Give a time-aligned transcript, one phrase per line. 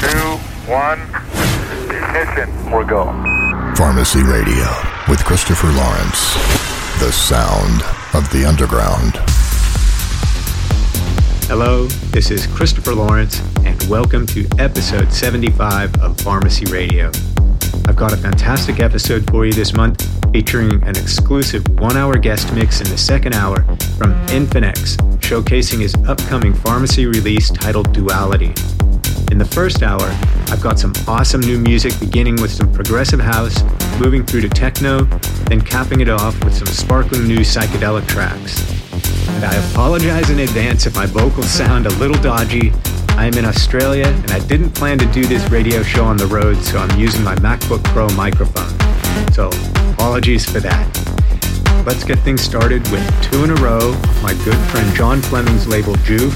[0.00, 0.36] two,
[0.70, 1.00] one.
[1.90, 2.70] Ignition.
[2.70, 3.06] We're go.
[3.74, 4.66] Pharmacy Radio
[5.08, 6.34] with Christopher Lawrence.
[7.00, 7.82] The sound
[8.14, 9.16] of the underground.
[11.48, 17.10] Hello, this is Christopher Lawrence, and welcome to episode 75 of Pharmacy Radio.
[17.88, 22.54] I've got a fantastic episode for you this month featuring an exclusive one hour guest
[22.54, 23.64] mix in the second hour
[23.96, 28.54] from Infinex, showcasing his upcoming pharmacy release titled Duality.
[29.30, 30.02] In the first hour,
[30.50, 33.62] I've got some awesome new music beginning with some progressive house,
[34.00, 35.02] moving through to techno,
[35.48, 38.58] then capping it off with some sparkling new psychedelic tracks.
[39.28, 42.72] And I apologize in advance if my vocals sound a little dodgy.
[43.10, 46.26] I am in Australia and I didn't plan to do this radio show on the
[46.26, 48.72] road, so I'm using my MacBook Pro microphone.
[49.32, 49.50] So,
[49.92, 51.08] apologies for that.
[51.86, 55.94] Let's get things started with two in a row, my good friend John Fleming's label
[55.96, 56.32] Joof,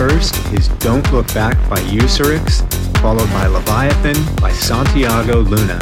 [0.00, 2.62] First is Don't Look Back by Usurix,
[3.02, 5.78] followed by Leviathan by Santiago Luna.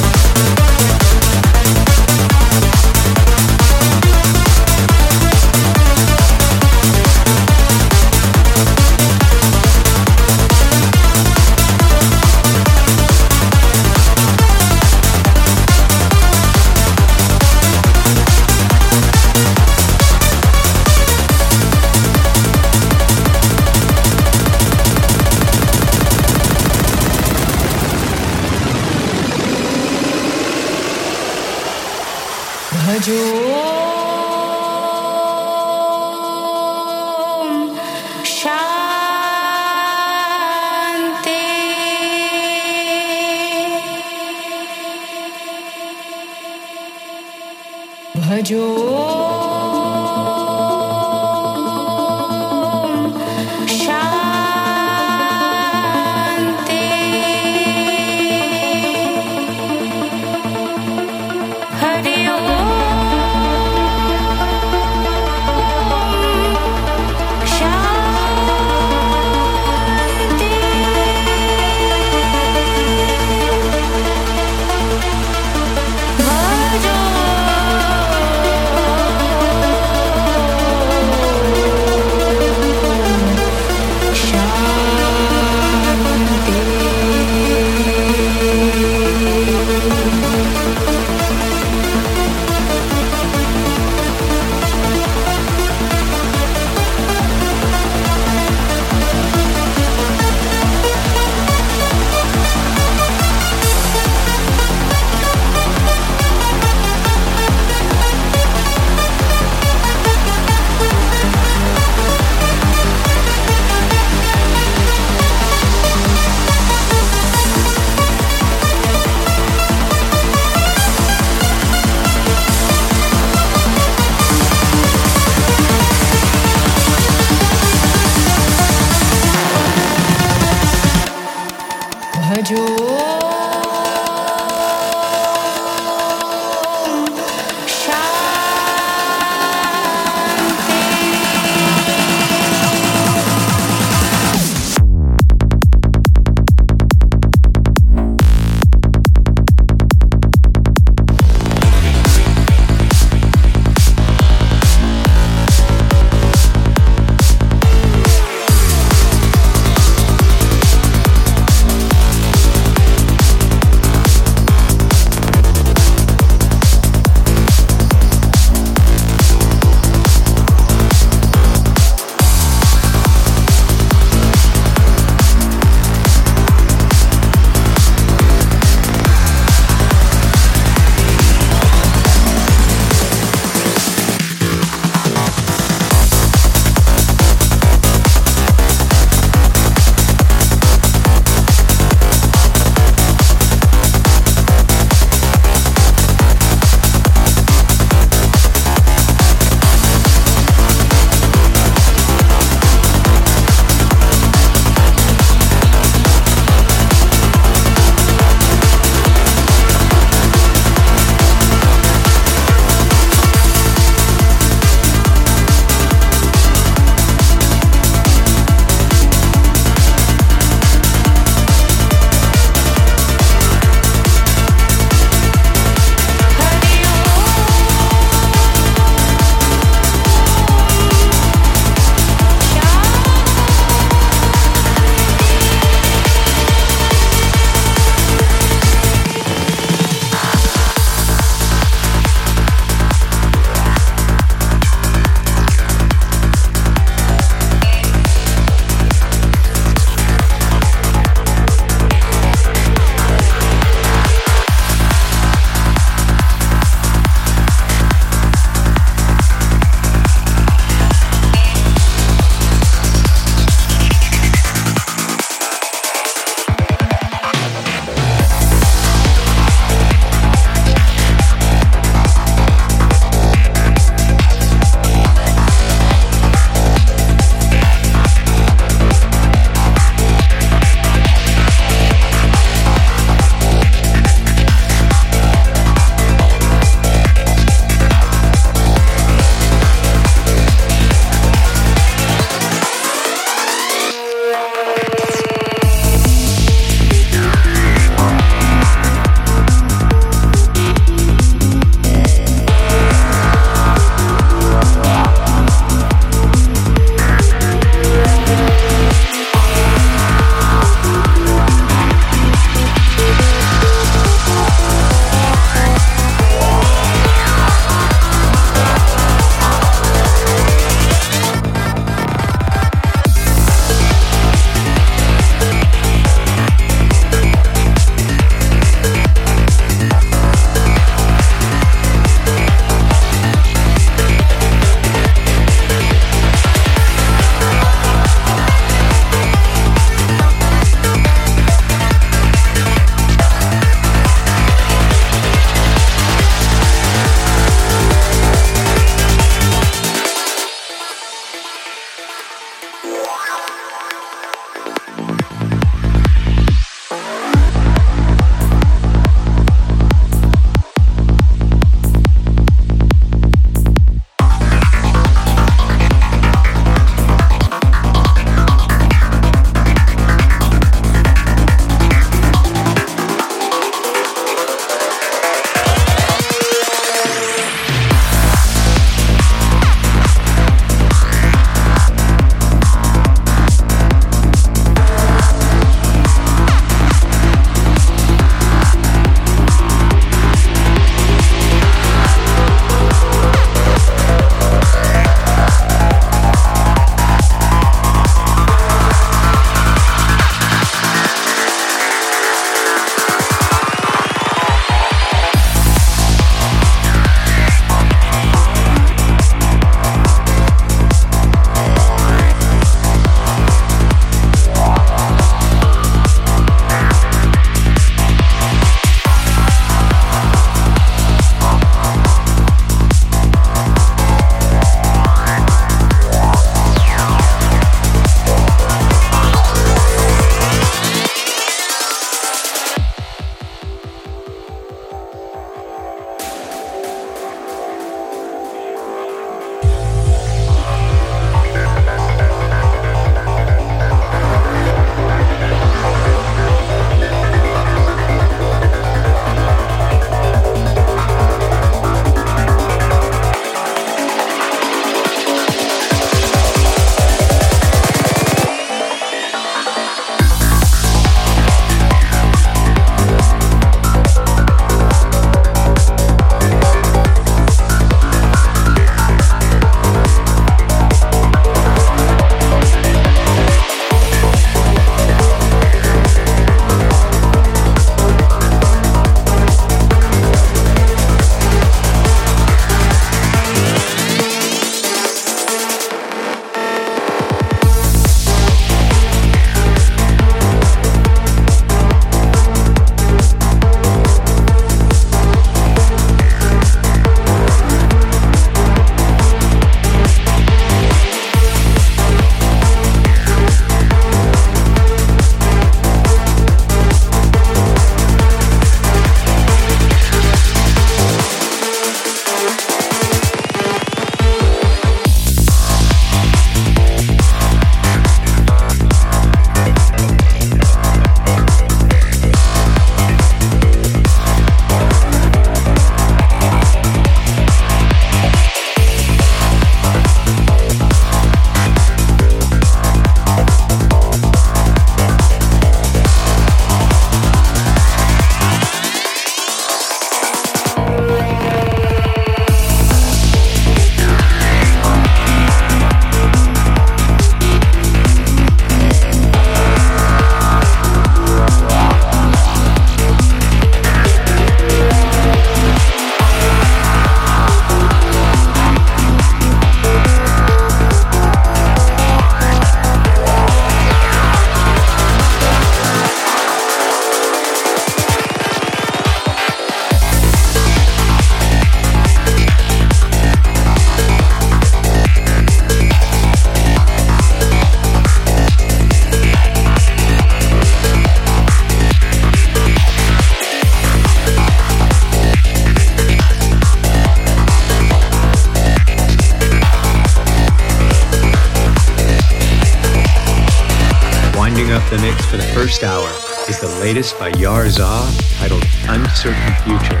[595.36, 596.08] For the first hour
[596.48, 600.00] is the latest by Yarza titled Uncertain Future.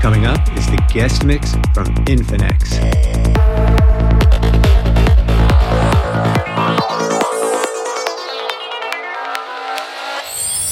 [0.00, 2.70] Coming up is the guest mix from Infinex.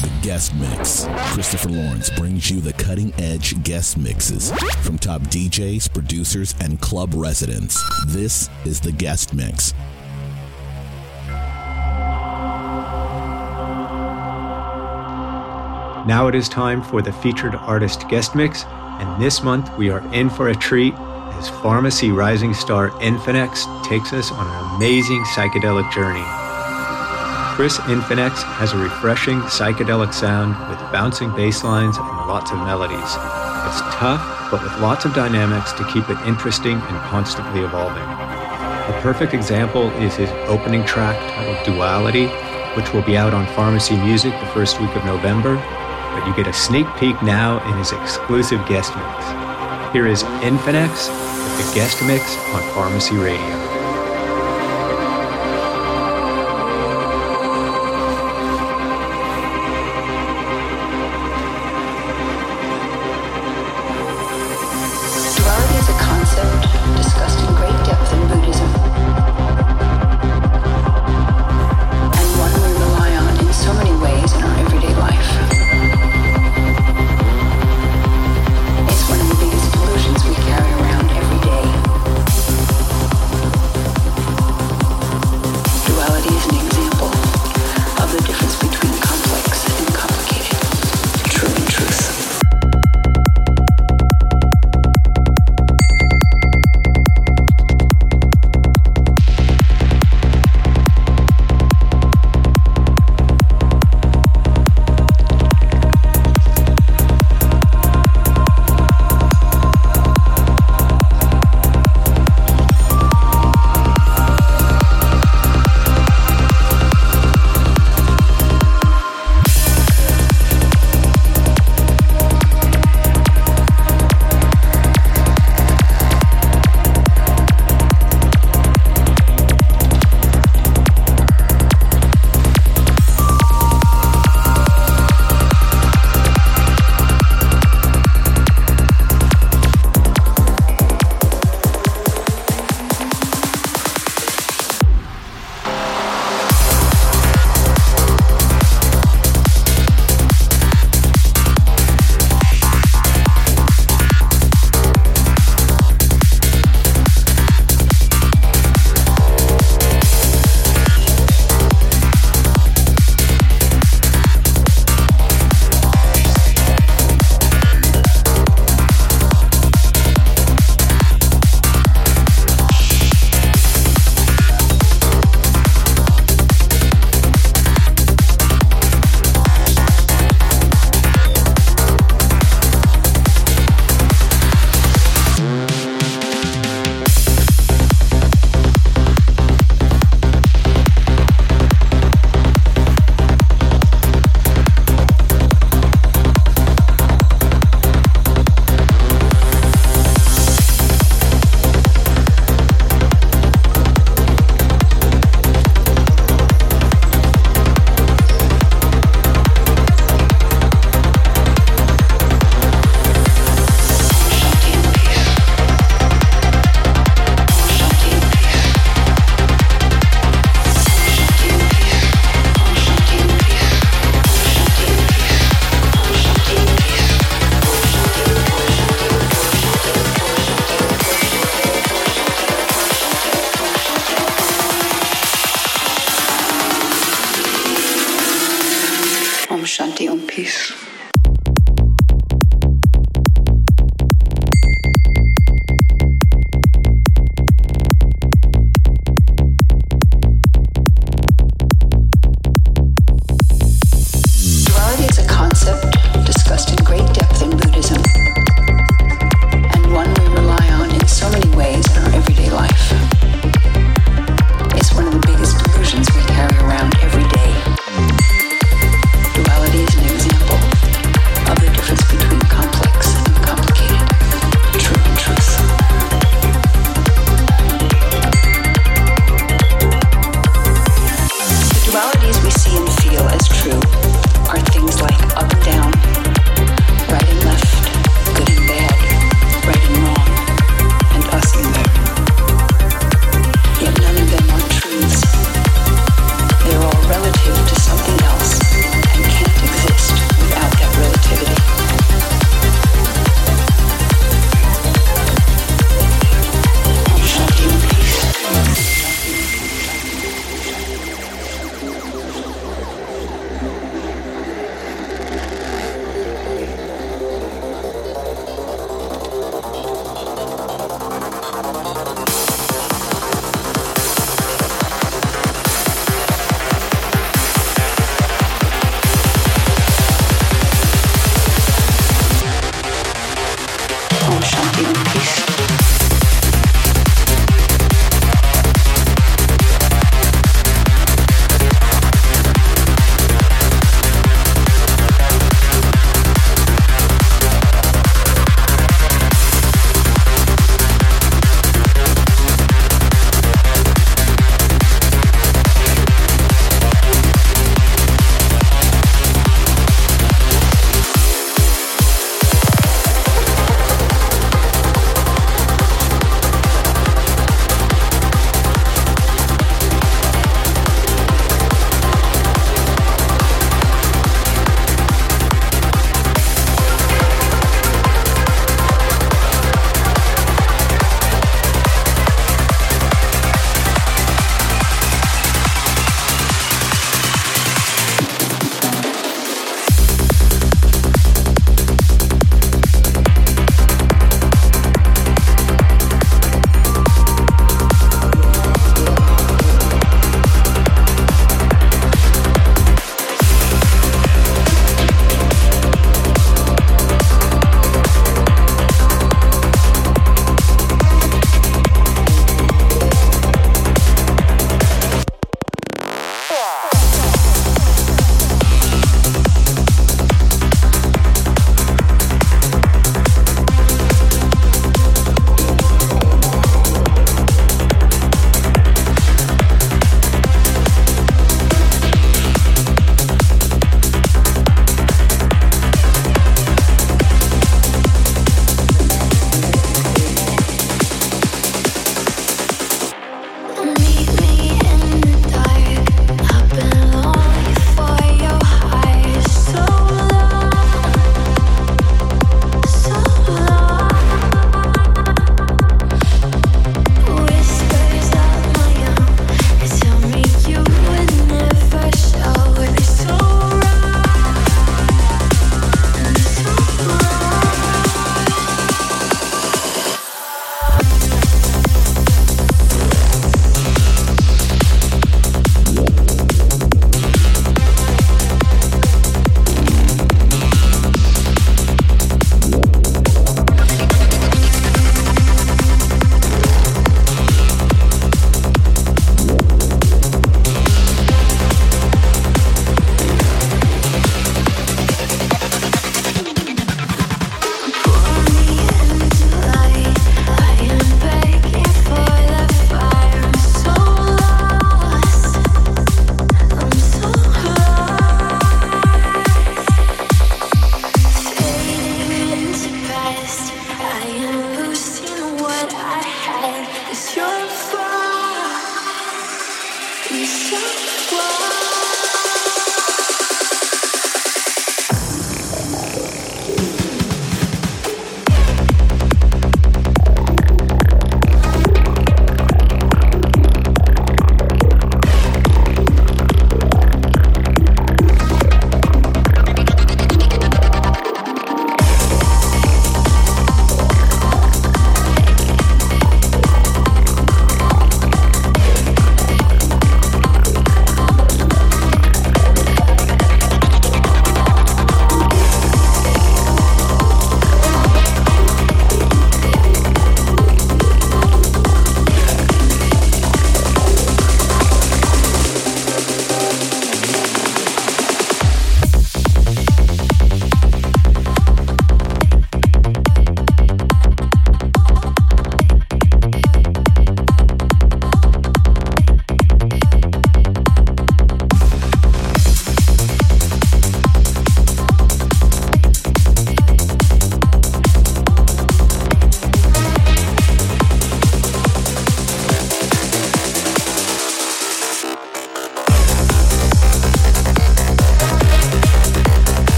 [0.00, 1.06] The Guest mix.
[1.34, 4.52] Christopher Lawrence brings you the cutting edge guest mixes
[4.82, 7.82] from top DJs, producers, and club residents.
[8.06, 9.74] This is the guest mix.
[16.06, 19.98] Now it is time for the featured artist guest mix, and this month we are
[20.14, 25.90] in for a treat as Pharmacy rising star Infinex takes us on an amazing psychedelic
[25.92, 26.22] journey.
[27.56, 33.00] Chris Infinex has a refreshing psychedelic sound with bouncing bass lines and lots of melodies.
[33.66, 38.04] It's tough, but with lots of dynamics to keep it interesting and constantly evolving.
[38.04, 42.28] A perfect example is his opening track titled Duality,
[42.76, 45.60] which will be out on Pharmacy Music the first week of November
[46.16, 49.92] but you get a sneak peek now in his exclusive guest mix.
[49.92, 53.65] Here is Infinex with the guest mix on Pharmacy Radio.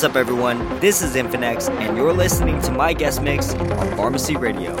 [0.00, 0.80] What's up, everyone?
[0.80, 4.74] This is Infinex, and you're listening to my guest mix on Pharmacy Radio.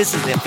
[0.00, 0.39] This is Infinex,